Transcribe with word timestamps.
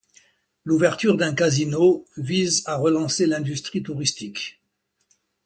L’ouverture 0.63 1.15
d’un 1.15 1.35
casino 1.35 2.07
vise 2.17 2.63
à 2.65 2.75
relancer 2.75 3.27
l’industrie 3.27 3.83
touristique. 3.83 4.59